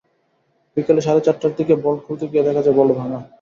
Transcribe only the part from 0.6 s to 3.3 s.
বিকেল সাড়ে চারটার দিকে ভল্ট খুলতে গিয়ে দেখা যায়, ভল্ট ভাঙা।